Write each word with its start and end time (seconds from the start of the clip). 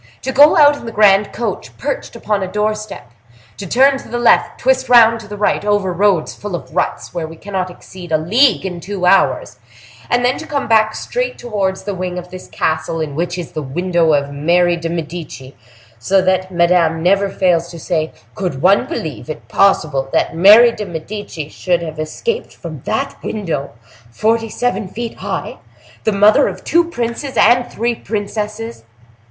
To 0.23 0.31
go 0.31 0.57
out 0.57 0.77
in 0.77 0.87
the 0.87 0.91
grand 0.91 1.31
coach, 1.31 1.77
perched 1.77 2.15
upon 2.15 2.41
a 2.41 2.51
doorstep; 2.51 3.11
to 3.57 3.67
turn 3.67 3.99
to 3.99 4.07
the 4.09 4.17
left, 4.17 4.59
twist 4.59 4.89
round 4.89 5.19
to 5.19 5.27
the 5.27 5.37
right, 5.37 5.63
over 5.63 5.93
roads 5.93 6.33
full 6.33 6.55
of 6.55 6.75
ruts, 6.75 7.13
where 7.13 7.27
we 7.27 7.35
cannot 7.35 7.69
exceed 7.69 8.11
a 8.11 8.17
league 8.17 8.65
in 8.65 8.79
two 8.79 9.05
hours; 9.05 9.59
and 10.09 10.25
then 10.25 10.39
to 10.39 10.47
come 10.47 10.67
back 10.67 10.95
straight 10.95 11.37
towards 11.37 11.83
the 11.83 11.93
wing 11.93 12.17
of 12.17 12.31
the 12.31 12.39
castle 12.51 12.99
in 12.99 13.13
which 13.13 13.37
is 13.37 13.51
the 13.51 13.61
window 13.61 14.11
of 14.13 14.31
Mary 14.31 14.75
de 14.75 14.89
Medici, 14.89 15.55
so 15.99 16.19
that 16.19 16.51
Madame 16.51 17.03
never 17.03 17.29
fails 17.29 17.69
to 17.69 17.77
say: 17.77 18.11
'Could 18.33 18.59
one 18.59 18.87
believe 18.87 19.29
it 19.29 19.47
possible 19.47 20.09
that 20.11 20.35
Mary 20.35 20.71
de 20.71 20.87
Medici 20.87 21.47
should 21.47 21.83
have 21.83 21.99
escaped 21.99 22.55
from 22.55 22.81
that 22.85 23.21
window—forty 23.21 24.49
seven 24.49 24.87
feet 24.87 25.17
high? 25.19 25.59
The 26.05 26.11
mother 26.11 26.47
of 26.47 26.63
two 26.63 26.85
princes 26.85 27.37
and 27.37 27.71
three 27.71 27.93
princesses! 27.93 28.83